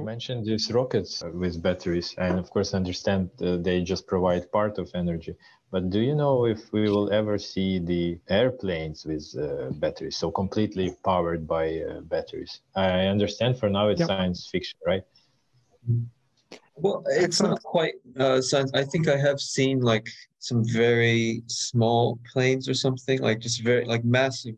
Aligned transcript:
you 0.00 0.06
mentioned 0.06 0.46
these 0.46 0.72
rockets 0.72 1.22
with 1.34 1.62
batteries, 1.62 2.14
and 2.18 2.38
of 2.38 2.50
course, 2.50 2.74
understand 2.74 3.30
uh, 3.42 3.56
they 3.56 3.82
just 3.82 4.06
provide 4.06 4.50
part 4.50 4.78
of 4.78 4.90
energy. 4.94 5.34
But 5.70 5.90
do 5.90 6.00
you 6.00 6.14
know 6.14 6.46
if 6.46 6.72
we 6.72 6.90
will 6.90 7.12
ever 7.12 7.38
see 7.38 7.78
the 7.78 8.18
airplanes 8.28 9.04
with 9.04 9.24
uh, 9.38 9.70
batteries, 9.78 10.16
so 10.16 10.30
completely 10.30 10.96
powered 11.04 11.46
by 11.46 11.80
uh, 11.80 12.00
batteries? 12.00 12.60
I 12.74 13.06
understand 13.14 13.58
for 13.58 13.68
now 13.68 13.88
it's 13.88 14.00
yep. 14.00 14.08
science 14.08 14.48
fiction, 14.50 14.78
right? 14.86 15.02
Well, 16.74 17.04
it's 17.06 17.40
not 17.40 17.62
quite 17.62 17.94
uh, 18.18 18.40
science. 18.40 18.72
I 18.74 18.84
think 18.84 19.06
I 19.06 19.16
have 19.16 19.40
seen 19.40 19.80
like 19.80 20.08
some 20.38 20.64
very 20.64 21.42
small 21.46 22.18
planes 22.32 22.68
or 22.68 22.74
something, 22.74 23.20
like 23.20 23.38
just 23.38 23.62
very 23.62 23.84
like 23.84 24.04
massive 24.04 24.56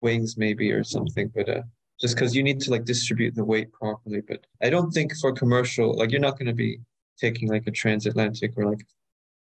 wings 0.00 0.36
maybe 0.36 0.72
or 0.72 0.84
something. 0.84 1.30
But 1.34 1.48
uh, 1.48 1.62
just 2.00 2.14
because 2.14 2.34
you 2.34 2.42
need 2.42 2.60
to 2.60 2.70
like 2.70 2.84
distribute 2.84 3.34
the 3.34 3.44
weight 3.44 3.72
properly. 3.72 4.20
But 4.20 4.46
I 4.62 4.70
don't 4.70 4.90
think 4.90 5.16
for 5.16 5.32
commercial, 5.32 5.96
like 5.96 6.10
you're 6.10 6.20
not 6.20 6.38
going 6.38 6.46
to 6.46 6.54
be 6.54 6.80
taking 7.18 7.48
like 7.48 7.66
a 7.66 7.70
transatlantic 7.70 8.52
or 8.56 8.70
like 8.70 8.86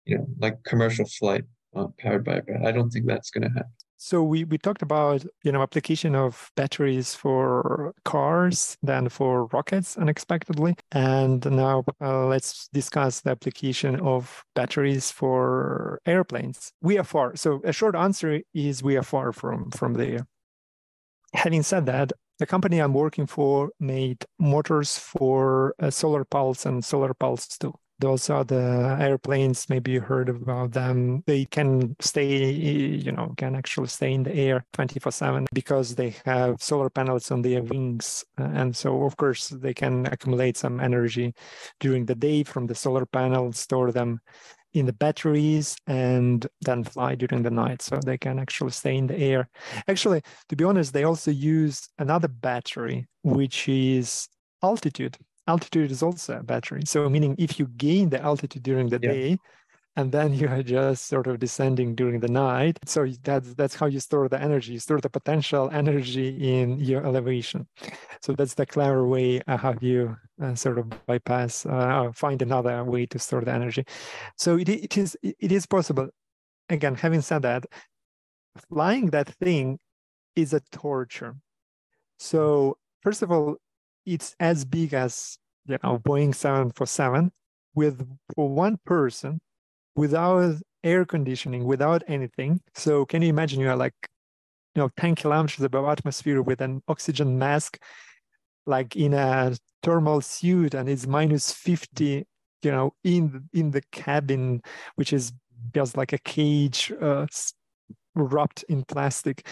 you 0.06 0.18
know, 0.18 0.28
like 0.40 0.64
commercial 0.64 1.06
flight 1.06 1.44
uh, 1.76 1.88
powered 2.00 2.24
by 2.24 2.36
a 2.36 2.42
battery. 2.42 2.66
I 2.66 2.72
don't 2.72 2.90
think 2.90 3.06
that's 3.06 3.30
going 3.30 3.44
to 3.44 3.50
happen. 3.50 3.72
So 4.00 4.22
we, 4.22 4.44
we 4.44 4.60
talked 4.60 4.84
about 4.84 5.26
you 5.44 5.52
know 5.52 5.64
application 5.64 6.16
of 6.16 6.52
batteries 6.56 7.16
for 7.16 7.94
cars, 8.06 8.78
then 8.84 9.10
for 9.10 9.48
rockets 9.48 9.98
unexpectedly, 9.98 10.76
and 10.92 11.44
now 11.50 11.84
uh, 12.00 12.28
let's 12.28 12.68
discuss 12.72 13.22
the 13.22 13.32
application 13.32 14.00
of 14.00 14.44
batteries 14.54 15.10
for 15.10 16.00
airplanes. 16.06 16.72
We 16.82 17.00
are 17.00 17.04
far. 17.04 17.36
So 17.36 17.60
a 17.64 17.74
short 17.74 17.96
answer 17.96 18.42
is 18.54 18.84
we 18.84 18.98
are 18.98 19.04
far 19.04 19.34
from 19.34 19.72
from 19.72 19.96
there. 19.96 20.28
Having 21.34 21.64
said 21.64 21.88
that, 21.88 22.14
the 22.40 22.46
company 22.46 22.80
I'm 22.80 22.94
working 22.94 23.26
for 23.26 23.72
made 23.80 24.26
motors 24.40 24.98
for 24.98 25.76
uh, 25.80 25.90
Solar 25.90 26.20
Impulse 26.20 26.66
and 26.66 26.84
Solar 26.84 27.10
Impulse 27.10 27.48
2 27.58 27.74
those 28.00 28.30
are 28.30 28.44
the 28.44 28.98
airplanes 29.00 29.70
maybe 29.70 29.92
you 29.92 30.02
heard 30.02 30.30
about 30.30 30.72
them. 30.72 31.24
They 31.26 31.46
can 31.46 31.96
stay 32.00 32.52
you 32.52 33.12
know 33.12 33.34
can 33.38 33.56
actually 33.56 33.88
stay 33.88 34.14
in 34.14 34.24
the 34.24 34.34
air 34.34 34.66
24 34.74 35.12
7 35.12 35.46
because 35.54 35.96
they 35.96 36.16
have 36.26 36.62
solar 36.62 36.90
panels 36.90 37.32
on 37.32 37.42
their 37.42 37.64
wings. 37.64 38.24
And 38.38 38.76
so 38.76 39.04
of 39.04 39.18
course 39.18 39.50
they 39.50 39.74
can 39.74 40.06
accumulate 40.08 40.58
some 40.58 40.80
energy 40.80 41.34
during 41.80 42.06
the 42.06 42.16
day 42.16 42.44
from 42.44 42.68
the 42.68 42.76
solar 42.76 43.06
panel 43.06 43.52
store 43.54 43.92
them 43.92 44.20
in 44.74 44.86
the 44.86 44.94
batteries 44.94 45.76
and 45.88 46.46
then 46.62 46.84
fly 46.84 47.16
during 47.16 47.42
the 47.42 47.50
night. 47.50 47.82
So 47.82 48.00
they 48.06 48.18
can 48.18 48.38
actually 48.38 48.72
stay 48.72 48.96
in 48.96 49.08
the 49.08 49.18
air. 49.18 49.50
Actually 49.88 50.22
to 50.50 50.56
be 50.56 50.64
honest 50.64 50.94
they 50.94 51.04
also 51.04 51.32
use 51.32 51.90
another 51.98 52.28
battery 52.28 53.08
which 53.24 53.68
is 53.68 54.30
altitude 54.64 55.18
altitude 55.48 55.92
is 55.92 56.04
also 56.04 56.40
a 56.40 56.44
battery. 56.44 56.84
So 56.86 57.10
meaning 57.10 57.36
if 57.38 57.60
you 57.60 57.68
gain 57.78 58.10
the 58.10 58.22
altitude 58.22 58.64
during 58.64 58.90
the 58.90 59.00
yeah. 59.02 59.12
day, 59.12 59.38
and 59.98 60.12
then 60.12 60.32
you 60.32 60.48
are 60.48 60.62
just 60.62 61.08
sort 61.08 61.26
of 61.26 61.40
descending 61.40 61.96
during 61.96 62.20
the 62.20 62.28
night. 62.28 62.78
So 62.86 63.08
that's 63.24 63.56
that's 63.56 63.74
how 63.74 63.88
you 63.88 64.00
store 64.00 64.30
the 64.30 64.40
energy. 64.40 64.74
You 64.74 64.80
store 64.80 65.02
the 65.02 65.10
potential 65.10 65.70
energy 65.74 66.30
in 66.60 66.80
your 66.80 67.04
elevation. 67.04 67.68
So 68.22 68.34
that's 68.34 68.54
the 68.54 68.68
clever 68.68 69.08
way 69.08 69.42
how 69.48 69.74
you 69.82 70.16
uh, 70.42 70.54
sort 70.54 70.78
of 70.78 70.86
bypass, 71.08 71.66
uh, 71.66 72.12
find 72.14 72.42
another 72.44 72.84
way 72.84 73.08
to 73.08 73.18
store 73.18 73.42
the 73.42 73.52
energy. 73.52 73.86
So 74.38 74.58
it, 74.58 74.70
it 74.70 74.98
is 74.98 75.18
it 75.24 75.52
is 75.52 75.66
possible. 75.66 76.10
Again, 76.70 76.94
having 76.96 77.22
said 77.22 77.42
that, 77.42 77.66
flying 78.70 79.08
that 79.08 79.30
thing 79.30 79.80
is 80.36 80.54
a 80.54 80.62
torture. 80.72 81.36
So 82.20 82.78
first 83.02 83.24
of 83.24 83.32
all, 83.32 83.58
it's 84.08 84.36
as 84.40 84.66
big 84.66 84.94
as 84.94 85.38
you 85.68 85.78
know 85.84 86.00
Boeing 86.00 86.34
747 86.34 87.32
with 87.76 88.08
for 88.34 88.50
one 88.50 88.78
person 88.86 89.40
without 89.96 90.56
air 90.84 91.06
conditioning, 91.06 91.66
without 91.66 92.04
anything. 92.08 92.62
So 92.74 93.06
can 93.06 93.22
you 93.22 93.30
imagine 93.30 93.60
you 93.60 93.70
are 93.70 93.76
like 93.76 93.94
you 94.74 94.82
know 94.82 94.90
10 94.98 95.16
kilometers 95.16 95.64
above 95.64 95.88
atmosphere 95.88 96.42
with 96.42 96.62
an 96.62 96.82
oxygen 96.88 97.38
mask 97.38 97.80
like 98.66 98.96
in 98.96 99.14
a 99.14 99.56
thermal 99.84 100.22
suit 100.22 100.74
and 100.74 100.88
it's 100.90 101.08
minus 101.08 101.52
50 101.52 102.26
you 102.62 102.72
know 102.72 102.94
in 103.04 103.50
in 103.54 103.72
the 103.72 103.82
cabin 103.92 104.62
which 104.96 105.14
is 105.14 105.32
just 105.74 105.98
like 105.98 106.14
a 106.14 106.18
cage 106.20 106.92
uh, 107.02 107.26
wrapped 108.16 108.64
in 108.70 108.84
plastic 108.84 109.48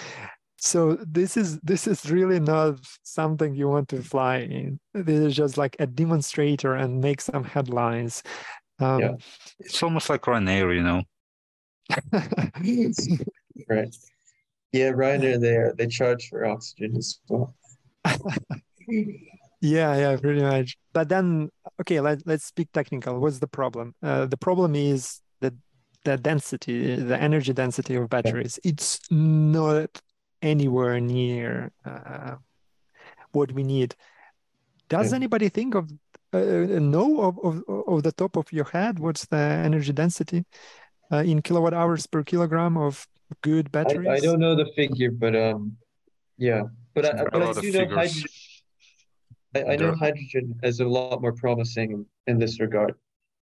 so 0.65 0.97
this 1.05 1.37
is 1.37 1.59
this 1.59 1.85
is 1.85 2.09
really 2.09 2.39
not 2.39 2.79
something 3.03 3.53
you 3.53 3.69
want 3.69 3.87
to 3.89 4.01
fly 4.01 4.37
in. 4.37 4.79
This 4.95 5.19
is 5.19 5.35
just 5.35 5.57
like 5.57 5.75
a 5.79 5.85
demonstrator 5.85 6.73
and 6.73 7.01
make 7.01 7.21
some 7.21 7.43
headlines. 7.43 8.23
Um, 8.79 8.99
yeah. 8.99 9.13
it's 9.59 9.81
almost 9.83 10.09
like 10.09 10.23
Ryanair 10.23 10.75
you 10.75 10.83
know? 10.83 11.03
Right. 13.69 13.95
Yeah 14.71 14.91
Ryanair 14.91 15.39
there 15.39 15.73
they 15.77 15.87
charge 15.87 16.27
for 16.29 16.45
oxygen 16.45 16.97
as 16.97 17.19
well. 17.29 17.55
Yeah 19.61 19.95
yeah 19.97 20.17
pretty 20.17 20.41
much. 20.41 20.77
But 20.93 21.09
then 21.09 21.49
okay 21.81 21.99
let, 21.99 22.25
let's 22.25 22.45
speak 22.45 22.71
technical. 22.71 23.19
What's 23.19 23.39
the 23.39 23.47
problem? 23.47 23.95
Uh, 24.01 24.25
the 24.25 24.37
problem 24.37 24.75
is 24.75 25.21
that 25.41 25.53
the 26.03 26.17
density 26.17 26.95
the 26.95 27.21
energy 27.21 27.53
density 27.53 27.95
of 27.95 28.09
batteries. 28.09 28.59
It's 28.63 28.99
not 29.11 30.01
anywhere 30.41 30.99
near 30.99 31.71
uh, 31.85 32.35
what 33.31 33.51
we 33.51 33.63
need. 33.63 33.95
Does 34.89 35.11
yeah. 35.11 35.17
anybody 35.17 35.49
think 35.49 35.75
of 35.75 35.91
uh, 36.33 36.37
uh, 36.37 36.79
know 36.79 37.21
of, 37.21 37.39
of, 37.43 37.63
of 37.87 38.03
the 38.03 38.11
top 38.11 38.35
of 38.35 38.51
your 38.51 38.65
head 38.65 38.99
what's 38.99 39.25
the 39.25 39.37
energy 39.37 39.93
density 39.93 40.43
uh, 41.11 41.17
in 41.17 41.41
kilowatt 41.41 41.73
hours 41.73 42.05
per 42.07 42.23
kilogram 42.23 42.77
of 42.77 43.07
good 43.41 43.71
batteries? 43.71 44.07
I, 44.07 44.15
I 44.15 44.19
don't 44.19 44.39
know 44.39 44.55
the 44.55 44.69
figure, 44.75 45.11
but 45.11 45.35
um, 45.35 45.77
yeah, 46.37 46.63
but 46.93 47.05
I, 47.05 47.23
but 47.23 47.57
I 47.57 47.61
do 47.61 47.71
know 47.71 47.87
hydrogen. 47.87 48.29
I, 49.55 49.63
I 49.63 49.75
know 49.77 49.95
hydrogen 49.95 50.59
is 50.63 50.79
a 50.81 50.85
lot 50.85 51.21
more 51.21 51.31
promising 51.31 51.91
in, 51.91 52.05
in 52.27 52.39
this 52.39 52.59
regard 52.59 52.95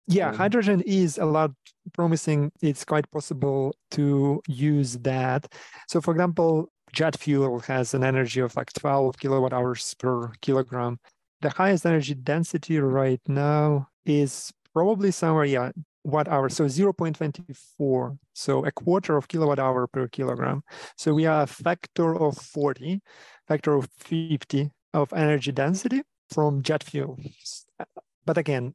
yeah 0.07 0.33
hydrogen 0.33 0.81
is 0.85 1.17
a 1.17 1.25
lot 1.25 1.51
promising 1.93 2.51
it's 2.61 2.83
quite 2.85 3.09
possible 3.11 3.73
to 3.91 4.41
use 4.47 4.97
that. 4.99 5.51
So 5.87 6.01
for 6.01 6.11
example 6.11 6.69
jet 6.93 7.17
fuel 7.17 7.59
has 7.59 7.93
an 7.93 8.03
energy 8.03 8.39
of 8.39 8.55
like 8.55 8.71
12 8.73 9.17
kilowatt 9.19 9.53
hours 9.53 9.93
per 9.95 10.31
kilogram. 10.41 10.99
The 11.41 11.49
highest 11.49 11.85
energy 11.85 12.15
density 12.15 12.79
right 12.79 13.21
now 13.27 13.89
is 14.05 14.51
probably 14.73 15.11
somewhere 15.11 15.45
yeah 15.45 15.71
watt 16.03 16.27
hour 16.29 16.47
so 16.47 16.65
0.24 16.65 18.17
so 18.33 18.65
a 18.65 18.71
quarter 18.71 19.17
of 19.17 19.27
kilowatt 19.27 19.59
hour 19.59 19.87
per 19.87 20.07
kilogram. 20.07 20.63
So 20.97 21.13
we 21.13 21.25
are 21.25 21.43
a 21.43 21.47
factor 21.47 22.15
of 22.15 22.37
40 22.37 23.01
factor 23.47 23.73
of 23.75 23.89
50 23.99 24.71
of 24.93 25.13
energy 25.13 25.51
density 25.51 26.01
from 26.29 26.61
jet 26.61 26.83
fuel. 26.83 27.17
But 28.25 28.37
again 28.37 28.73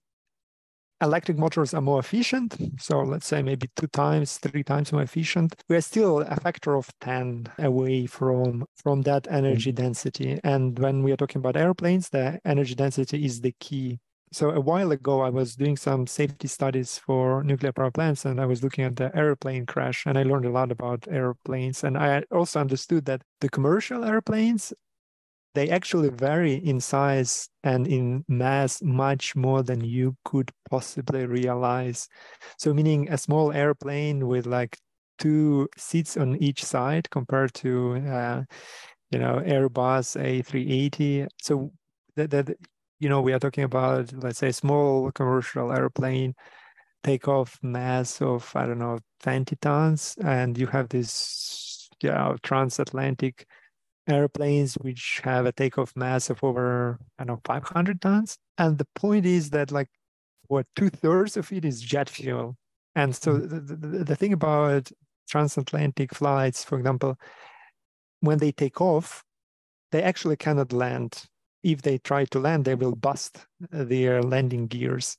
electric 1.03 1.37
motors 1.39 1.75
are 1.75 1.81
more 1.81 1.99
efficient. 1.99 2.57
So 2.79 3.01
let's 3.01 3.27
say 3.27 3.43
maybe 3.43 3.69
two 3.77 3.89
times, 3.89 4.39
three 4.39 4.63
times 4.63 4.93
more 4.93 5.03
efficient. 5.03 5.55
We're 5.69 5.81
still 5.81 6.21
a 6.21 6.37
factor 6.37 6.77
of 6.77 6.89
10 7.01 7.49
away 7.59 8.07
from, 8.07 8.65
from 8.77 9.03
that 9.03 9.27
energy 9.31 9.73
mm-hmm. 9.73 9.83
density. 9.83 10.41
And 10.45 10.79
when 10.79 11.03
we 11.03 11.13
are 11.13 11.17
talking 11.17 11.41
about 11.41 11.57
airplanes, 11.57 12.09
the 12.09 12.41
energy 12.45 12.75
density 12.75 13.25
is 13.25 13.41
the 13.41 13.55
key. 13.59 13.99
So 14.33 14.51
a 14.51 14.61
while 14.61 14.93
ago, 14.93 15.21
I 15.21 15.29
was 15.29 15.57
doing 15.57 15.77
some 15.77 16.07
safety 16.07 16.49
studies 16.49 16.97
for 16.97 17.45
nuclear 17.45 17.71
power 17.71 17.91
plants, 17.91 18.25
and 18.25 18.41
I 18.41 18.47
was 18.47 18.63
looking 18.63 18.83
at 18.83 18.97
the 18.97 19.15
airplane 19.15 19.67
crash, 19.67 20.05
and 20.07 20.17
I 20.17 20.23
learned 20.23 20.47
a 20.47 20.51
lot 20.51 20.73
about 20.73 21.07
airplanes. 21.07 21.85
And 21.85 21.99
I 21.99 22.25
also 22.31 22.59
understood 22.59 23.05
that 23.05 23.21
the 23.43 23.51
commercial 23.51 24.05
airplanes 24.05 24.73
they 25.55 25.69
actually 25.71 26.09
vary 26.11 26.55
in 26.55 26.81
size 26.81 27.49
and 27.63 27.87
in 27.87 28.25
mass 28.29 28.83
much 28.83 29.37
more 29.37 29.63
than 29.63 29.83
you 29.83 30.17
could 30.25 30.51
possibly 30.71 31.27
realize. 31.27 32.09
So, 32.59 32.73
meaning 32.75 33.09
a 33.11 33.19
small 33.19 33.53
airplane 33.53 34.27
with 34.27 34.47
like 34.47 34.79
two 35.19 35.69
seats 35.77 36.17
on 36.17 36.37
each 36.37 36.65
side 36.65 37.11
compared 37.11 37.55
to, 37.55 37.97
uh, 38.09 38.43
you 39.11 39.19
know, 39.19 39.43
Airbus 39.45 40.17
A380. 40.21 41.27
So 41.41 41.73
that, 42.17 42.31
that, 42.31 42.57
you 43.01 43.09
know, 43.09 43.21
we 43.21 43.33
are 43.33 43.39
talking 43.39 43.65
about, 43.65 44.13
let's 44.15 44.39
say, 44.39 44.53
small 44.53 45.11
commercial 45.13 45.73
airplane 45.73 46.35
takeoff 47.05 47.59
mass 47.63 48.21
of, 48.23 48.51
I 48.55 48.67
don't 48.67 48.79
know, 48.79 48.99
20 49.23 49.57
tons, 49.57 50.17
and 50.23 50.57
you 50.57 50.67
have 50.69 50.89
this, 50.89 51.89
yeah, 52.03 52.35
transatlantic 52.43 53.47
airplanes 54.09 54.75
which 54.75 55.21
have 55.25 55.47
a 55.47 55.53
takeoff 55.53 55.95
mass 55.95 56.29
of 56.31 56.43
over 56.43 56.99
I 57.19 57.25
don't 57.25 57.37
know 57.37 57.41
500 57.45 58.01
tons. 58.01 58.39
And 58.59 58.79
the 58.79 58.87
point 58.95 59.27
is 59.27 59.51
that 59.51 59.71
like 59.71 59.89
what 60.49 60.67
two 60.77 60.91
thirds 60.91 61.37
of 61.37 61.53
it 61.53 61.65
is 61.65 61.81
jet 61.81 62.09
fuel. 62.09 62.57
And 62.95 63.15
so 63.15 63.33
mm-hmm. 63.33 63.67
the, 63.67 63.77
the, 63.77 64.05
the 64.05 64.17
thing 64.17 64.33
about 64.33 64.91
transatlantic 65.29 66.15
flights, 66.15 66.65
for 66.65 66.79
example, 66.79 67.17
when 68.21 68.39
they 68.39 68.53
take 68.53 68.81
off, 68.81 69.25
they 69.93 70.03
actually 70.03 70.37
cannot 70.37 70.73
land 70.73 71.25
if 71.63 71.83
they 71.83 71.99
try 71.99 72.25
to 72.27 72.39
land, 72.39 72.65
they 72.65 72.75
will 72.75 72.97
bust 72.97 73.47
their 73.71 74.23
landing 74.23 74.67
gears 74.67 75.17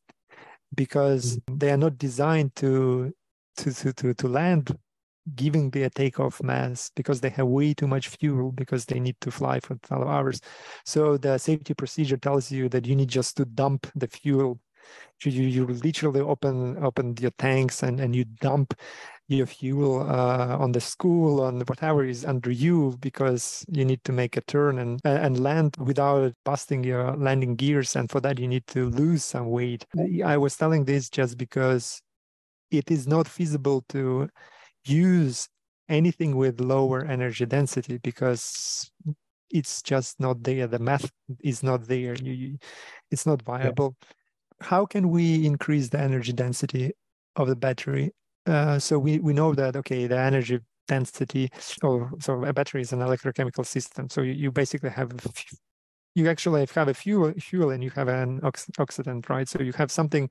because 0.76 1.38
mm-hmm. 1.38 1.58
they 1.58 1.72
are 1.72 1.78
not 1.78 1.98
designed 1.98 2.56
to 2.56 3.14
to 3.58 3.72
to 3.72 3.94
to, 3.94 4.14
to 4.14 4.28
land 4.28 4.78
giving 5.36 5.70
their 5.70 5.90
takeoff 5.90 6.42
mass 6.44 6.92
because 6.96 7.22
they 7.22 7.30
have 7.30 7.48
way 7.48 7.74
too 7.74 7.88
much 7.88 8.10
fuel 8.10 8.52
because 8.52 8.86
they 8.86 9.00
need 9.00 9.16
to 9.22 9.32
fly 9.32 9.60
for 9.60 9.76
12 9.76 10.08
hours. 10.08 10.42
So 10.86 11.18
the 11.18 11.38
safety 11.38 11.74
procedure 11.74 12.18
tells 12.18 12.52
you 12.52 12.70
that 12.70 12.86
you 12.86 12.96
need 12.96 13.10
just 13.10 13.38
to 13.38 13.46
dump 13.46 13.88
the 13.96 14.08
fuel. 14.08 14.60
You, 15.24 15.44
you 15.44 15.66
literally 15.66 16.20
open 16.20 16.84
open 16.84 17.16
your 17.22 17.32
tanks 17.38 17.84
and, 17.84 18.02
and 18.02 18.14
you 18.14 18.26
dump 18.26 18.74
your 19.30 19.46
fuel 19.46 20.02
uh, 20.02 20.58
on 20.58 20.74
the 20.74 20.82
school 20.82 21.42
on 21.42 21.62
whatever 21.62 22.04
is 22.04 22.26
under 22.26 22.52
you 22.52 22.98
because 23.00 23.66
you 23.70 23.86
need 23.86 24.04
to 24.04 24.12
make 24.12 24.36
a 24.36 24.42
turn 24.42 24.80
and 24.80 25.00
and 25.06 25.40
land 25.40 25.78
without 25.80 26.34
busting 26.44 26.84
your 26.84 27.16
landing 27.16 27.56
gears 27.56 27.96
and 27.96 28.12
for 28.12 28.20
that 28.20 28.38
you 28.38 28.48
need 28.48 28.68
to 28.68 28.90
lose 28.90 29.24
some 29.24 29.50
weight 29.50 29.86
i 30.26 30.36
was 30.36 30.58
telling 30.58 30.84
this 30.84 31.10
just 31.10 31.38
because 31.38 32.02
it 32.70 32.92
is 32.92 33.08
not 33.08 33.28
feasible 33.28 33.84
to 33.88 34.28
use 34.86 35.48
anything 35.90 36.36
with 36.36 36.62
lower 36.62 37.06
energy 37.06 37.46
density 37.46 37.98
because 37.98 38.90
it's 39.50 39.82
just 39.82 40.20
not 40.20 40.44
there. 40.44 40.68
The 40.68 40.80
math 40.80 41.12
is 41.42 41.64
not 41.64 41.88
there. 41.88 42.16
You, 42.16 42.34
you, 42.34 42.58
it's 43.12 43.26
not 43.26 43.42
viable. 43.44 43.96
Yeah. 44.02 44.68
how 44.68 44.86
can 44.86 45.10
we 45.10 45.46
increase 45.46 45.90
the 45.90 46.00
energy 46.00 46.34
density 46.34 46.92
of 47.36 47.48
the 47.48 47.56
battery? 47.56 48.12
Uh, 48.46 48.80
so 48.80 49.00
we, 49.00 49.20
we 49.20 49.34
know 49.34 49.54
that 49.54 49.76
okay 49.76 50.08
the 50.08 50.18
energy 50.20 50.60
density 50.88 51.50
or 51.82 52.12
so 52.20 52.44
a 52.44 52.54
battery 52.54 52.82
is 52.82 52.94
an 52.94 53.00
electrochemical 53.00 53.66
system. 53.66 54.10
So 54.10 54.22
you, 54.22 54.34
you 54.34 54.52
basically 54.52 54.90
have 54.90 55.12
you 56.16 56.30
actually 56.30 56.68
have 56.76 56.88
a 56.88 56.94
fuel 56.94 57.34
fuel 57.40 57.72
and 57.72 57.84
you 57.84 57.90
have 57.92 58.08
an 58.08 58.40
ox- 58.44 58.70
oxidant 58.80 59.30
right? 59.30 59.48
So 59.48 59.62
you 59.62 59.74
have 59.74 59.92
something 59.92 60.30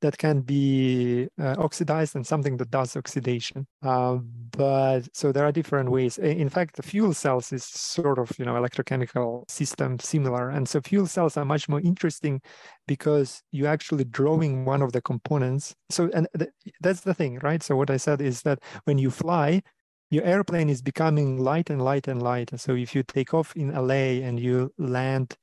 that 0.00 0.18
can 0.18 0.40
be 0.40 1.28
uh, 1.40 1.54
oxidized 1.58 2.16
and 2.16 2.26
something 2.26 2.56
that 2.56 2.70
does 2.70 2.96
oxidation. 2.96 3.66
Uh, 3.82 4.16
but 4.56 5.02
so 5.12 5.32
there 5.32 5.44
are 5.44 5.52
different 5.52 5.90
ways. 5.90 6.18
In 6.18 6.48
fact, 6.48 6.76
the 6.76 6.82
fuel 6.82 7.14
cells 7.14 7.52
is 7.52 7.64
sort 7.64 8.18
of 8.18 8.30
you 8.38 8.44
know 8.44 8.54
electrochemical 8.54 9.50
system 9.50 9.98
similar, 9.98 10.50
and 10.50 10.68
so 10.68 10.80
fuel 10.80 11.06
cells 11.06 11.36
are 11.36 11.44
much 11.44 11.68
more 11.68 11.80
interesting 11.80 12.40
because 12.86 13.42
you're 13.52 13.68
actually 13.68 14.04
drawing 14.04 14.64
one 14.64 14.82
of 14.82 14.92
the 14.92 15.02
components. 15.02 15.74
So 15.90 16.10
and 16.14 16.26
th- 16.38 16.50
that's 16.80 17.02
the 17.02 17.14
thing, 17.14 17.38
right? 17.42 17.62
So 17.62 17.76
what 17.76 17.90
I 17.90 17.96
said 17.96 18.20
is 18.20 18.42
that 18.42 18.60
when 18.84 18.98
you 18.98 19.10
fly, 19.10 19.62
your 20.10 20.24
airplane 20.24 20.68
is 20.68 20.82
becoming 20.82 21.38
light 21.38 21.70
and 21.70 21.82
light 21.82 22.08
and 22.08 22.22
light. 22.22 22.50
So 22.56 22.74
if 22.74 22.94
you 22.94 23.02
take 23.02 23.32
off 23.32 23.54
in 23.54 23.72
LA 23.72 24.24
and 24.26 24.40
you 24.40 24.72
land 24.76 25.36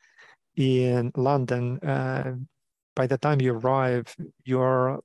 in 0.57 1.11
London, 1.15 1.79
uh, 1.79 2.33
by 2.97 3.05
the 3.05 3.17
time 3.19 3.39
you 3.39 3.53
arrive, 3.53 4.13
you're 4.43 4.99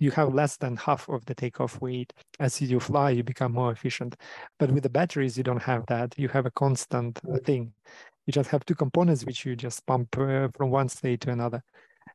you 0.00 0.12
have 0.12 0.32
less 0.32 0.56
than 0.56 0.76
half 0.76 1.08
of 1.08 1.24
the 1.26 1.34
takeoff 1.34 1.80
weight. 1.80 2.12
As 2.38 2.62
you 2.62 2.78
fly, 2.78 3.10
you 3.10 3.24
become 3.24 3.52
more 3.52 3.72
efficient. 3.72 4.14
But 4.60 4.70
with 4.70 4.84
the 4.84 4.88
batteries, 4.88 5.36
you 5.36 5.42
don't 5.42 5.62
have 5.72 5.84
that. 5.86 6.16
You 6.16 6.28
have 6.28 6.46
a 6.46 6.52
constant 6.52 7.20
thing. 7.44 7.72
You 8.24 8.32
just 8.32 8.48
have 8.50 8.64
two 8.64 8.76
components 8.76 9.24
which 9.24 9.44
you 9.44 9.56
just 9.56 9.84
pump 9.86 10.16
uh, 10.16 10.48
from 10.56 10.70
one 10.70 10.88
state 10.88 11.20
to 11.22 11.32
another. 11.32 11.64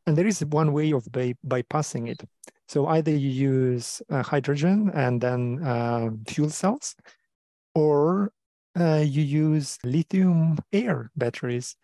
And 0.08 0.18
there 0.18 0.28
is 0.28 0.40
one 0.46 0.72
way 0.72 0.94
of 0.94 1.12
by- 1.12 1.36
bypassing 1.46 2.10
it. 2.10 2.24
So 2.70 2.88
either 2.88 3.12
you 3.12 3.30
use 3.30 4.02
uh, 4.10 4.24
hydrogen 4.24 4.90
and 4.94 5.20
then 5.20 5.62
uh, 5.62 6.12
fuel 6.30 6.50
cells, 6.50 6.96
or 7.76 8.32
uh, 8.80 9.04
you 9.06 9.24
use 9.24 9.78
lithium 9.84 10.58
air 10.72 11.12
batteries 11.18 11.76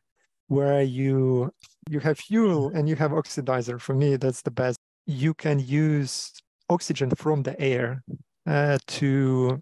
where 0.48 0.82
you 0.82 1.54
you 1.90 2.00
have 2.00 2.20
fuel 2.20 2.70
and 2.74 2.88
you 2.88 2.96
have 2.96 3.12
oxidizer. 3.12 3.82
For 3.82 3.96
me, 3.96 4.16
that's 4.16 4.42
the 4.42 4.52
best. 4.52 4.78
You 5.06 5.34
can 5.34 5.60
use 5.60 6.32
oxygen 6.70 7.10
from 7.12 7.44
the 7.44 7.60
air 7.60 8.04
uh, 8.46 8.78
to 8.88 9.62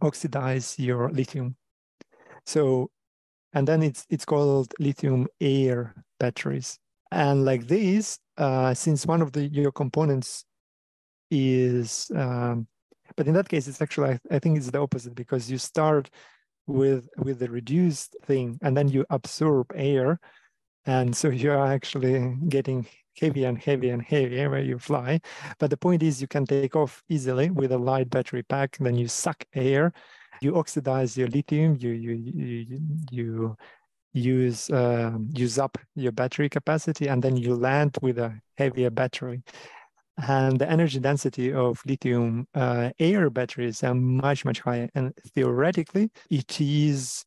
oxidize 0.00 0.78
your 0.78 1.10
lithium. 1.10 1.56
So, 2.44 2.90
and 3.52 3.68
then 3.68 3.82
it's 3.82 4.04
it's 4.10 4.24
called 4.24 4.74
lithium 4.80 5.28
air 5.40 5.94
batteries. 6.18 6.78
And 7.12 7.44
like 7.44 7.68
this, 7.68 8.18
uh, 8.36 8.74
since 8.74 9.06
one 9.06 9.22
of 9.22 9.32
the 9.32 9.46
your 9.46 9.70
components 9.70 10.44
is, 11.30 12.10
um, 12.16 12.66
but 13.16 13.28
in 13.28 13.34
that 13.34 13.48
case, 13.48 13.68
it's 13.68 13.80
actually 13.80 14.10
I, 14.10 14.36
I 14.36 14.38
think 14.40 14.56
it's 14.56 14.70
the 14.70 14.80
opposite 14.80 15.14
because 15.14 15.50
you 15.50 15.58
start 15.58 16.10
with 16.66 17.08
with 17.16 17.38
the 17.38 17.48
reduced 17.48 18.16
thing 18.24 18.58
and 18.62 18.76
then 18.76 18.88
you 18.88 19.04
absorb 19.10 19.70
air 19.74 20.18
and 20.86 21.14
so 21.16 21.28
you're 21.42 21.66
actually 21.66 22.36
getting 22.48 22.86
heavier 23.20 23.48
and 23.48 23.58
heavier 23.58 23.92
and 23.92 24.02
heavier 24.02 24.48
where 24.50 24.62
you 24.62 24.78
fly. 24.78 25.20
But 25.58 25.70
the 25.70 25.76
point 25.76 26.02
is 26.02 26.20
you 26.20 26.28
can 26.28 26.46
take 26.46 26.74
off 26.74 27.02
easily 27.08 27.50
with 27.50 27.72
a 27.72 27.78
light 27.78 28.08
battery 28.08 28.42
pack. 28.42 28.78
Then 28.78 28.96
you 28.96 29.08
suck 29.08 29.44
air 29.54 29.92
you 30.42 30.56
oxidize 30.56 31.16
your 31.16 31.28
lithium 31.28 31.76
you 31.78 31.90
you 31.90 32.12
you, 32.12 32.80
you 33.10 33.56
use 34.12 34.68
uh, 34.70 35.12
use 35.32 35.58
up 35.58 35.78
your 35.94 36.12
battery 36.12 36.48
capacity 36.48 37.08
and 37.08 37.22
then 37.22 37.36
you 37.36 37.54
land 37.54 37.96
with 38.02 38.18
a 38.18 38.38
heavier 38.58 38.90
battery. 38.90 39.42
And 40.18 40.58
the 40.58 40.70
energy 40.70 40.98
density 40.98 41.54
of 41.54 41.80
lithium 41.86 42.46
uh, 42.54 42.90
air 42.98 43.30
batteries 43.30 43.82
are 43.82 43.94
much 43.94 44.44
much 44.44 44.60
higher. 44.60 44.90
And 44.94 45.14
theoretically 45.34 46.10
it 46.28 46.60
is 46.60 47.24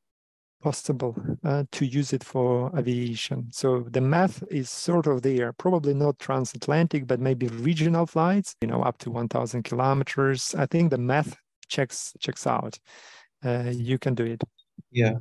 possible 0.67 1.13
uh, 1.43 1.63
to 1.71 1.83
use 1.99 2.11
it 2.17 2.23
for 2.23 2.49
aviation 2.79 3.39
so 3.51 3.67
the 3.97 4.01
math 4.15 4.37
is 4.49 4.67
sort 4.69 5.05
of 5.11 5.21
there 5.21 5.53
probably 5.65 5.93
not 5.93 6.17
transatlantic 6.27 7.01
but 7.05 7.19
maybe 7.19 7.47
regional 7.69 8.05
flights 8.05 8.55
you 8.61 8.67
know 8.67 8.81
up 8.81 8.97
to 8.97 9.11
1000 9.11 9.63
kilometers 9.63 10.55
i 10.63 10.65
think 10.65 10.89
the 10.89 10.97
math 11.11 11.31
checks 11.73 11.99
checks 12.19 12.47
out 12.47 12.73
uh, 13.45 13.71
you 13.91 13.97
can 13.99 14.13
do 14.15 14.25
it 14.33 14.41
yeah 14.91 15.15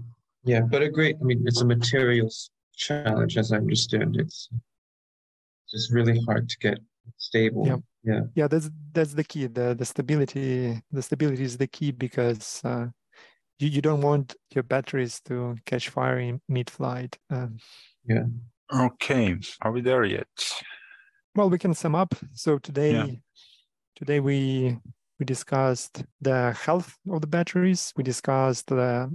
yeah 0.44 0.62
but 0.72 0.80
a 0.82 0.88
great 0.88 1.16
i 1.20 1.24
mean 1.24 1.40
it's 1.46 1.60
a 1.60 1.68
materials 1.76 2.50
challenge 2.74 3.36
as 3.36 3.52
i 3.52 3.56
understand 3.56 4.16
it's 4.16 4.48
just 5.70 5.92
really 5.92 6.18
hard 6.26 6.48
to 6.48 6.56
get 6.58 6.78
stable. 7.16 7.66
Yeah. 7.66 7.76
Yeah. 8.02 8.20
Yeah. 8.34 8.48
That's 8.48 8.70
that's 8.92 9.14
the 9.14 9.24
key. 9.24 9.46
The 9.46 9.74
the 9.74 9.84
stability 9.84 10.80
the 10.92 11.02
stability 11.02 11.44
is 11.44 11.56
the 11.56 11.66
key 11.66 11.90
because 11.90 12.60
uh, 12.64 12.86
you 13.58 13.68
you 13.68 13.82
don't 13.82 14.00
want 14.00 14.34
your 14.54 14.64
batteries 14.64 15.20
to 15.26 15.56
catch 15.66 15.88
fire 15.88 16.18
in 16.18 16.40
mid 16.48 16.70
flight. 16.70 17.18
Um, 17.30 17.58
yeah. 18.06 18.24
Okay. 18.72 19.36
Are 19.62 19.72
we 19.72 19.80
there 19.80 20.04
yet? 20.04 20.26
Well, 21.34 21.50
we 21.50 21.58
can 21.58 21.74
sum 21.74 21.94
up. 21.94 22.14
So 22.32 22.58
today, 22.58 22.92
yeah. 22.92 23.06
today 23.96 24.20
we 24.20 24.78
we 25.18 25.26
discussed 25.26 26.04
the 26.20 26.52
health 26.52 26.96
of 27.10 27.20
the 27.20 27.26
batteries. 27.26 27.92
We 27.96 28.02
discussed 28.02 28.66
the 28.68 29.10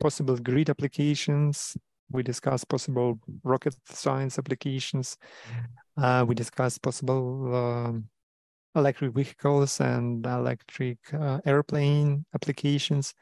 possible 0.00 0.36
grid 0.36 0.70
applications. 0.70 1.76
We 2.10 2.22
discussed 2.22 2.68
possible 2.68 3.18
rocket 3.42 3.74
science 3.86 4.38
applications. 4.38 5.16
Uh, 5.96 6.24
we 6.26 6.34
discussed 6.34 6.82
possible 6.82 7.54
um, 7.54 8.08
electric 8.74 9.14
vehicles 9.14 9.80
and 9.80 10.26
electric 10.26 10.98
uh, 11.14 11.40
airplane 11.44 12.24
applications. 12.34 13.14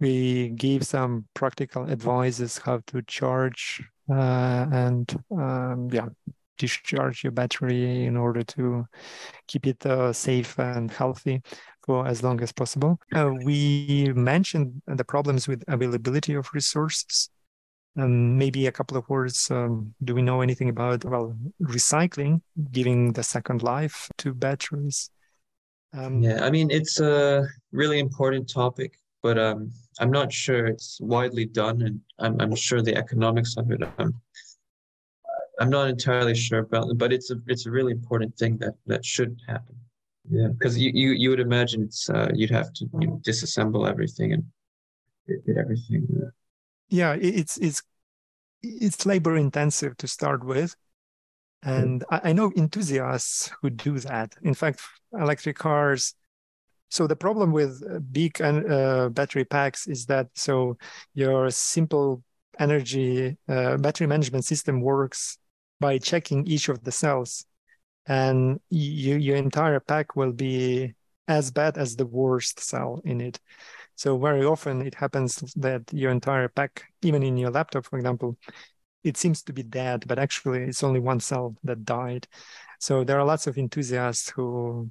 We 0.00 0.50
give 0.50 0.84
some 0.86 1.26
practical 1.34 1.90
advices 1.90 2.58
how 2.58 2.80
to 2.88 3.02
charge 3.02 3.82
uh, 4.10 4.66
and 4.70 5.24
um, 5.30 5.88
yeah, 5.92 6.08
discharge 6.56 7.24
your 7.24 7.32
battery 7.32 8.04
in 8.04 8.16
order 8.16 8.42
to 8.42 8.86
keep 9.46 9.66
it 9.66 9.84
uh, 9.84 10.12
safe 10.12 10.58
and 10.58 10.90
healthy 10.90 11.42
for 11.84 12.06
as 12.06 12.22
long 12.22 12.40
as 12.42 12.52
possible. 12.52 12.98
Uh, 13.14 13.30
we 13.44 14.12
mentioned 14.14 14.82
the 14.86 15.04
problems 15.04 15.48
with 15.48 15.64
availability 15.68 16.34
of 16.34 16.48
resources 16.54 17.30
um, 17.98 18.38
maybe 18.38 18.66
a 18.66 18.72
couple 18.72 18.96
of 18.96 19.08
words. 19.08 19.50
Um, 19.50 19.94
do 20.02 20.14
we 20.14 20.22
know 20.22 20.40
anything 20.40 20.68
about 20.68 21.04
well 21.04 21.36
recycling, 21.62 22.40
giving 22.70 23.12
the 23.12 23.22
second 23.22 23.62
life 23.62 24.08
to 24.18 24.34
batteries? 24.34 25.10
Um, 25.92 26.22
yeah, 26.22 26.44
I 26.44 26.50
mean 26.50 26.70
it's 26.70 27.00
a 27.00 27.46
really 27.72 27.98
important 27.98 28.50
topic, 28.50 28.98
but 29.22 29.38
um, 29.38 29.70
I'm 30.00 30.10
not 30.10 30.32
sure 30.32 30.66
it's 30.66 31.00
widely 31.00 31.44
done, 31.44 31.82
and 31.82 32.00
I'm, 32.18 32.40
I'm 32.40 32.54
sure 32.54 32.82
the 32.82 32.96
economics 32.96 33.56
of 33.56 33.70
it. 33.70 33.82
Um, 33.98 34.14
I'm 35.60 35.70
not 35.70 35.88
entirely 35.88 36.36
sure 36.36 36.60
about 36.60 36.88
it, 36.90 36.98
but 36.98 37.12
it's 37.12 37.30
a 37.30 37.36
it's 37.46 37.66
a 37.66 37.70
really 37.70 37.92
important 37.92 38.36
thing 38.36 38.58
that 38.58 38.74
that 38.86 39.04
should 39.04 39.40
happen. 39.48 39.74
Yeah, 40.30 40.48
because 40.48 40.78
you, 40.78 40.90
you 40.94 41.10
you 41.12 41.30
would 41.30 41.40
imagine 41.40 41.82
it's 41.82 42.08
uh, 42.10 42.28
you'd 42.34 42.50
have 42.50 42.72
to 42.74 42.88
you 43.00 43.06
know, 43.08 43.20
disassemble 43.26 43.88
everything 43.88 44.34
and 44.34 44.44
get 45.46 45.56
everything. 45.56 46.06
Uh, 46.16 46.30
yeah 46.88 47.16
it's 47.20 47.58
it's 47.58 47.82
it's 48.62 49.06
labor 49.06 49.36
intensive 49.36 49.96
to 49.98 50.08
start 50.08 50.44
with 50.44 50.74
and 51.62 52.04
I, 52.10 52.20
I 52.24 52.32
know 52.32 52.52
enthusiasts 52.56 53.50
who 53.60 53.70
do 53.70 53.98
that 54.00 54.34
in 54.42 54.54
fact 54.54 54.80
electric 55.12 55.56
cars 55.56 56.14
so 56.88 57.06
the 57.06 57.16
problem 57.16 57.52
with 57.52 57.82
big 58.12 58.40
uh, 58.40 59.08
battery 59.10 59.44
packs 59.44 59.86
is 59.86 60.06
that 60.06 60.28
so 60.34 60.76
your 61.14 61.50
simple 61.50 62.22
energy 62.58 63.36
uh, 63.48 63.76
battery 63.76 64.06
management 64.06 64.44
system 64.44 64.80
works 64.80 65.38
by 65.80 65.98
checking 65.98 66.46
each 66.46 66.68
of 66.68 66.82
the 66.82 66.92
cells, 66.92 67.44
and 68.06 68.60
you, 68.70 69.16
your 69.16 69.36
entire 69.36 69.80
pack 69.80 70.16
will 70.16 70.32
be 70.32 70.94
as 71.28 71.50
bad 71.50 71.76
as 71.76 71.94
the 71.94 72.06
worst 72.06 72.58
cell 72.58 73.00
in 73.04 73.20
it. 73.20 73.38
So 73.96 74.18
very 74.18 74.44
often 74.44 74.86
it 74.86 74.94
happens 74.94 75.36
that 75.56 75.82
your 75.92 76.10
entire 76.10 76.48
pack, 76.48 76.84
even 77.02 77.22
in 77.22 77.36
your 77.36 77.50
laptop, 77.50 77.84
for 77.84 77.98
example, 77.98 78.38
it 79.04 79.16
seems 79.16 79.42
to 79.44 79.52
be 79.52 79.62
dead, 79.62 80.04
but 80.06 80.18
actually 80.18 80.62
it's 80.64 80.82
only 80.82 81.00
one 81.00 81.20
cell 81.20 81.54
that 81.64 81.84
died. 81.84 82.26
So 82.80 83.04
there 83.04 83.18
are 83.18 83.24
lots 83.24 83.46
of 83.46 83.58
enthusiasts 83.58 84.30
who 84.30 84.90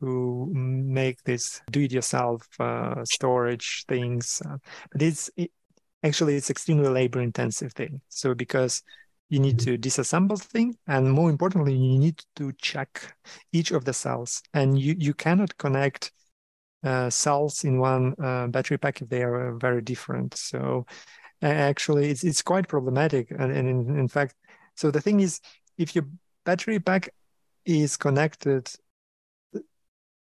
who 0.00 0.50
make 0.54 1.22
this 1.24 1.60
do-it-yourself 1.70 2.46
uh, 2.60 3.04
storage 3.04 3.84
things, 3.88 4.42
uh, 4.46 4.56
but 4.92 5.02
it's 5.02 5.30
it, 5.36 5.50
actually 6.02 6.36
it's 6.36 6.50
extremely 6.50 6.88
labor-intensive 6.88 7.72
thing. 7.72 8.00
So 8.08 8.34
because 8.34 8.82
you 9.30 9.40
need 9.40 9.58
to 9.60 9.76
disassemble 9.76 10.40
thing, 10.40 10.76
and 10.86 11.10
more 11.10 11.28
importantly, 11.28 11.74
you 11.74 11.98
need 11.98 12.22
to 12.36 12.52
check 12.62 13.14
each 13.52 13.72
of 13.72 13.84
the 13.84 13.92
cells, 13.92 14.42
and 14.54 14.78
you 14.78 14.94
you 14.98 15.12
cannot 15.14 15.56
connect 15.58 16.12
uh, 16.82 17.10
cells 17.10 17.64
in 17.64 17.78
one 17.78 18.14
uh, 18.22 18.46
battery 18.46 18.78
pack 18.78 19.02
if 19.02 19.08
they 19.08 19.22
are 19.22 19.52
very 19.60 19.82
different. 19.82 20.34
So 20.36 20.86
actually, 21.42 22.10
it's 22.10 22.24
it's 22.24 22.42
quite 22.42 22.68
problematic, 22.68 23.30
and, 23.30 23.52
and 23.52 23.68
in, 23.68 23.98
in 23.98 24.08
fact, 24.08 24.34
so 24.76 24.90
the 24.90 25.00
thing 25.00 25.20
is, 25.20 25.40
if 25.76 25.94
your 25.94 26.06
battery 26.44 26.80
pack 26.80 27.10
is 27.66 27.98
connected 27.98 28.70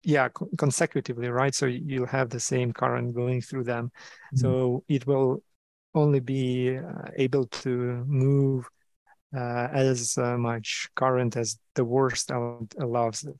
yeah 0.03 0.29
consecutively 0.58 1.29
right? 1.29 1.53
So 1.53 1.65
you'll 1.65 2.08
have 2.08 2.29
the 2.29 2.39
same 2.39 2.74
current 2.74 3.13
going 3.13 3.41
through 3.41 3.65
them. 3.65 3.91
Mm-hmm. 4.34 4.38
so 4.38 4.84
it 4.88 5.05
will 5.08 5.43
only 5.93 6.20
be 6.20 6.77
uh, 6.77 7.10
able 7.17 7.46
to 7.48 8.03
move 8.08 8.65
uh, 9.36 9.67
as 9.72 10.17
uh, 10.17 10.38
much 10.38 10.89
current 10.96 11.38
as 11.38 11.58
the 11.75 11.86
worst 11.86 12.31
allows 12.31 13.24
it. 13.24 13.36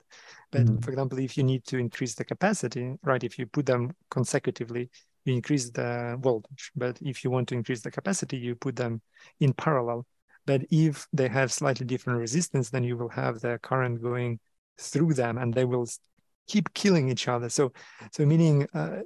But 0.51 0.65
mm-hmm. 0.65 0.77
for 0.80 0.91
example 0.91 1.20
if 1.20 1.38
you 1.38 1.44
need 1.44 1.65
to 1.65 1.77
increase 1.77 2.15
the 2.15 2.25
capacity 2.25 2.96
right 3.03 3.24
if 3.24 3.38
you 3.39 3.46
put 3.46 3.65
them 3.65 3.91
consecutively 4.10 4.89
you 5.25 5.34
increase 5.34 5.70
the 5.70 6.18
voltage. 6.20 6.72
But 6.75 6.98
if 7.01 7.24
you 7.24 7.30
want 7.32 7.48
to 7.50 7.56
increase 7.56 7.82
the 7.82 7.91
capacity 7.91 8.38
you 8.38 8.56
put 8.56 8.75
them 8.75 9.01
in 9.39 9.53
parallel. 9.53 10.06
But 10.46 10.63
if 10.72 11.08
they 11.13 11.27
have 11.27 11.51
slightly 11.51 11.86
different 11.86 12.20
resistance 12.20 12.70
then 12.70 12.84
you 12.84 12.98
will 12.98 13.10
have 13.10 13.39
the 13.39 13.60
current 13.62 14.01
going 14.01 14.39
through 14.77 15.13
them 15.13 15.38
and 15.38 15.53
they 15.53 15.65
will 15.65 15.88
keep 16.48 16.74
killing 16.74 17.10
each 17.10 17.27
other. 17.27 17.50
So, 17.50 17.71
so 18.12 18.25
meaning 18.25 18.67
uh, 18.74 19.00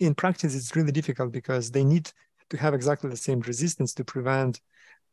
in 0.00 0.14
practice, 0.14 0.54
it's 0.54 0.76
really 0.76 0.92
difficult 0.92 1.32
because 1.32 1.70
they 1.70 1.84
need 1.84 2.10
to 2.50 2.56
have 2.56 2.74
exactly 2.74 3.10
the 3.10 3.16
same 3.16 3.40
resistance 3.40 3.94
to 3.94 4.04
prevent 4.04 4.60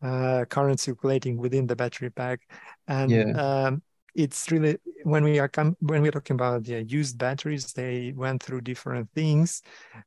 uh, 0.02 0.46
current 0.50 0.80
circulating 0.80 1.38
within 1.38 1.68
the 1.68 1.76
battery 1.76 2.10
pack. 2.10 2.42
And 2.88 3.12
yeah. 3.12 3.32
um, 3.32 3.82
it's 4.16 4.52
really 4.52 4.78
when 5.04 5.24
we 5.24 5.40
are 5.40 5.48
com- 5.48 5.78
when 5.80 6.02
we're 6.02 6.12
talking 6.12 6.36
about 6.36 6.68
yeah, 6.68 6.80
used 6.80 7.18
batteries, 7.18 7.72
they 7.74 8.14
went 8.16 8.44
through 8.44 8.62
different 8.62 9.10
things, 9.14 9.62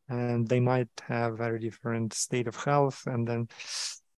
and 0.09 0.47
they 0.49 0.61
might 0.61 0.89
have 1.09 1.39
very 1.39 1.59
different 1.59 2.13
state 2.13 2.47
of 2.47 2.57
health, 2.57 3.03
and 3.07 3.27
then 3.27 3.49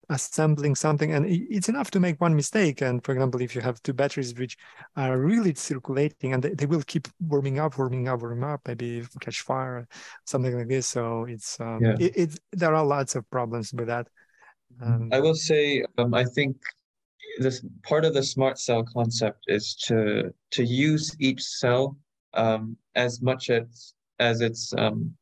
assembling 0.09 0.75
something 0.75 1.13
and 1.13 1.25
it's 1.27 1.69
enough 1.69 1.91
to 1.91 1.99
make 1.99 2.19
one 2.21 2.35
mistake. 2.35 2.81
And 2.81 3.03
for 3.03 3.11
example 3.13 3.41
if 3.41 3.55
you 3.55 3.61
have 3.61 3.81
two 3.83 3.93
batteries 3.93 4.33
which 4.35 4.57
are 4.95 5.17
really 5.17 5.53
circulating 5.55 6.33
and 6.33 6.43
they, 6.43 6.53
they 6.53 6.65
will 6.65 6.83
keep 6.83 7.07
warming 7.19 7.59
up 7.59 7.77
warming 7.77 8.07
up 8.07 8.21
warming 8.21 8.43
up 8.43 8.61
maybe 8.67 9.03
catch 9.19 9.41
fire 9.41 9.87
something 10.25 10.57
like 10.57 10.67
this. 10.67 10.87
So 10.87 11.25
it's 11.25 11.59
um, 11.59 11.79
yeah. 11.81 11.95
it, 11.99 12.17
it, 12.17 12.39
there 12.51 12.75
are 12.75 12.85
lots 12.85 13.15
of 13.15 13.29
problems 13.29 13.73
with 13.73 13.87
that. 13.87 14.07
Um, 14.81 15.09
i 15.13 15.19
will 15.19 15.35
say 15.35 15.85
um, 15.99 16.13
i 16.13 16.25
think 16.25 16.57
this 17.37 17.63
part 17.83 18.03
of 18.03 18.13
the 18.13 18.23
smart 18.23 18.59
cell 18.59 18.83
concept 18.83 19.39
is 19.47 19.75
to 19.75 20.33
to 20.51 20.63
use 20.63 21.15
each 21.19 21.41
cell 21.41 21.97
um, 22.33 22.77
as 22.95 23.21
much 23.21 23.49
as 23.49 23.93
as 24.19 24.41
its 24.41 24.73
um, 24.77 25.13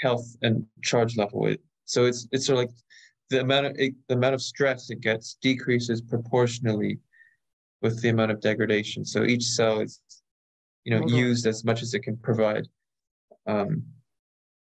health 0.00 0.36
and 0.42 0.64
charge 0.82 1.16
level. 1.16 1.54
So 1.84 2.04
it's 2.04 2.28
it's 2.32 2.46
sort 2.46 2.58
of 2.58 2.64
like 2.66 2.76
the 3.30 3.40
amount 3.40 3.66
of 3.66 3.72
it, 3.76 3.94
the 4.08 4.14
amount 4.14 4.34
of 4.34 4.42
stress 4.42 4.90
it 4.90 5.00
gets 5.00 5.36
decreases 5.42 6.00
proportionally 6.00 6.98
with 7.82 8.00
the 8.02 8.08
amount 8.08 8.30
of 8.30 8.40
degradation. 8.40 9.04
So 9.04 9.24
each 9.24 9.44
cell 9.44 9.80
is, 9.80 10.00
you 10.84 10.94
know, 10.94 11.04
mm-hmm. 11.04 11.16
used 11.16 11.46
as 11.46 11.64
much 11.64 11.82
as 11.82 11.94
it 11.94 12.00
can 12.00 12.16
provide. 12.16 12.66
Um, 13.46 13.84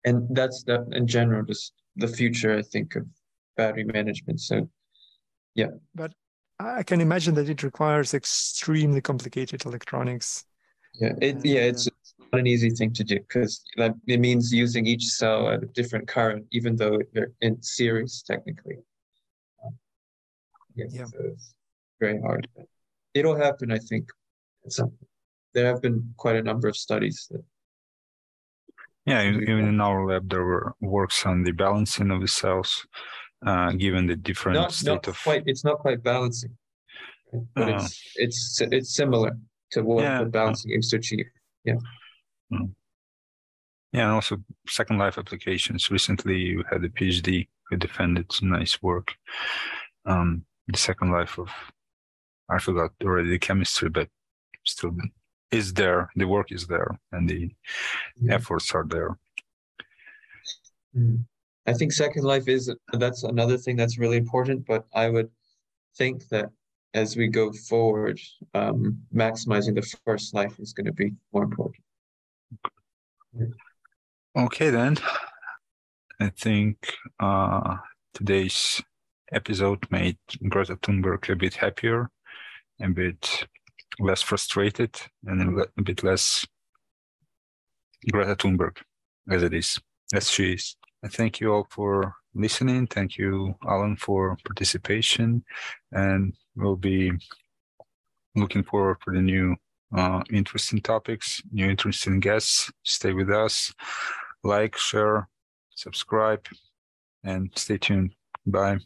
and 0.05 0.35
that's 0.35 0.63
that 0.63 0.87
in 0.91 1.07
general, 1.07 1.45
just 1.45 1.73
the 1.95 2.07
future, 2.07 2.57
I 2.57 2.61
think, 2.61 2.95
of 2.95 3.05
battery 3.57 3.83
management. 3.83 4.39
So, 4.39 4.69
yeah. 5.55 5.67
But 5.93 6.13
I 6.59 6.83
can 6.83 7.01
imagine 7.01 7.35
that 7.35 7.49
it 7.49 7.63
requires 7.63 8.13
extremely 8.13 9.01
complicated 9.01 9.65
electronics. 9.65 10.45
Yeah, 10.95 11.13
it, 11.21 11.45
yeah, 11.45 11.61
it's 11.61 11.87
not 12.31 12.39
an 12.39 12.47
easy 12.47 12.69
thing 12.69 12.93
to 12.93 13.03
do 13.03 13.19
because 13.19 13.63
that 13.77 13.95
it 14.07 14.19
means 14.19 14.53
using 14.53 14.85
each 14.85 15.05
cell 15.05 15.49
at 15.49 15.63
a 15.63 15.67
different 15.67 16.07
current, 16.07 16.45
even 16.51 16.75
though 16.75 16.99
they're 17.13 17.31
in 17.41 17.61
series 17.61 18.23
technically. 18.25 18.77
Um, 19.65 19.77
yes, 20.75 20.93
yeah. 20.93 21.05
so 21.05 21.17
it's 21.23 21.53
very 21.99 22.19
hard. 22.21 22.47
It'll 23.13 23.35
happen, 23.35 23.71
I 23.71 23.77
think. 23.77 24.09
Some, 24.67 24.91
there 25.53 25.65
have 25.65 25.81
been 25.81 26.13
quite 26.17 26.35
a 26.35 26.43
number 26.43 26.67
of 26.67 26.77
studies 26.77 27.27
that. 27.31 27.43
Yeah, 29.05 29.23
even 29.23 29.67
in 29.67 29.81
our 29.81 30.05
lab, 30.05 30.29
there 30.29 30.43
were 30.43 30.75
works 30.79 31.25
on 31.25 31.43
the 31.43 31.51
balancing 31.51 32.11
of 32.11 32.21
the 32.21 32.27
cells, 32.27 32.85
uh, 33.45 33.71
given 33.71 34.05
the 34.05 34.15
different 34.15 34.59
not, 34.59 34.71
state 34.71 34.91
not 34.91 35.07
of. 35.07 35.17
Quite, 35.23 35.43
it's 35.47 35.63
not 35.63 35.79
quite 35.79 36.03
balancing, 36.03 36.55
but 37.55 37.69
uh, 37.69 37.77
it's 37.77 38.13
it's 38.15 38.61
it's 38.61 38.95
similar 38.95 39.35
to 39.71 39.83
what 39.83 40.03
yeah, 40.03 40.23
the 40.23 40.29
balancing 40.29 40.71
aims 40.71 40.89
to 40.89 40.97
achieve. 40.97 41.25
Yeah. 41.63 41.75
Mm. 42.51 42.71
Yeah, 43.93 44.03
and 44.03 44.11
also 44.13 44.37
Second 44.67 44.99
Life 44.99 45.17
applications. 45.17 45.91
Recently, 45.91 46.37
you 46.37 46.63
had 46.69 46.83
a 46.83 46.89
PhD 46.89 47.47
who 47.69 47.77
defended 47.77 48.31
some 48.31 48.49
nice 48.49 48.81
work. 48.81 49.13
Um, 50.05 50.45
the 50.67 50.77
Second 50.77 51.11
Life 51.11 51.37
of, 51.37 51.49
I 52.49 52.59
forgot 52.59 52.91
already 53.03 53.29
the 53.29 53.39
chemistry, 53.39 53.89
but 53.89 54.07
still 54.63 54.95
is 55.51 55.73
there. 55.73 56.09
The 56.15 56.25
work 56.25 56.51
is 56.51 56.67
there, 56.67 56.99
and 57.11 57.29
the 57.29 57.49
mm. 58.21 58.31
efforts 58.31 58.73
are 58.73 58.85
there. 58.87 59.17
Mm. 60.97 61.25
I 61.67 61.73
think 61.73 61.91
Second 61.91 62.23
Life 62.23 62.47
is 62.47 62.73
that's 62.93 63.23
another 63.23 63.57
thing 63.57 63.75
that's 63.75 63.97
really 63.97 64.17
important. 64.17 64.65
But 64.65 64.85
I 64.93 65.09
would 65.09 65.29
think 65.97 66.27
that 66.29 66.49
as 66.93 67.15
we 67.15 67.27
go 67.27 67.51
forward, 67.51 68.19
um, 68.53 68.99
maximizing 69.13 69.75
the 69.75 69.97
first 70.05 70.33
life 70.33 70.59
is 70.59 70.73
going 70.73 70.85
to 70.85 70.91
be 70.91 71.13
more 71.33 71.43
important. 71.43 71.83
Okay, 74.37 74.69
then. 74.69 74.97
I 76.19 76.29
think 76.29 76.93
uh, 77.19 77.77
today's 78.13 78.81
episode 79.31 79.79
made 79.89 80.17
Greta 80.49 80.75
Thunberg 80.75 81.29
a 81.29 81.35
bit 81.35 81.55
happier, 81.55 82.09
a 82.81 82.89
bit 82.89 83.47
less 83.99 84.21
frustrated, 84.21 84.95
and 85.25 85.59
a 85.59 85.81
bit 85.81 86.03
less 86.03 86.45
Greta 88.11 88.35
Thunberg 88.35 88.77
as 89.29 89.43
it 89.43 89.53
is, 89.53 89.79
as 90.13 90.29
she 90.29 90.53
is. 90.53 90.75
I 91.03 91.07
thank 91.07 91.39
you 91.39 91.53
all 91.53 91.67
for 91.69 92.15
listening. 92.33 92.87
Thank 92.87 93.17
you, 93.17 93.55
Alan, 93.67 93.95
for 93.95 94.37
participation, 94.45 95.43
and 95.91 96.33
we'll 96.55 96.75
be 96.75 97.11
looking 98.35 98.63
forward 98.63 98.97
for 99.03 99.13
the 99.13 99.21
new 99.21 99.55
uh, 99.95 100.23
interesting 100.31 100.81
topics, 100.81 101.41
new 101.51 101.69
interesting 101.69 102.19
guests. 102.19 102.71
Stay 102.83 103.13
with 103.13 103.29
us. 103.29 103.73
Like, 104.43 104.77
share, 104.77 105.27
subscribe, 105.75 106.45
and 107.23 107.51
stay 107.55 107.77
tuned. 107.77 108.15
Bye. 108.45 108.77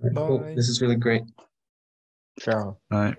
Bye. 0.00 0.08
Cool. 0.14 0.38
This 0.54 0.68
is 0.68 0.80
really 0.80 0.96
great. 0.96 1.22
Ciao. 2.40 2.78
Bye. 2.90 3.16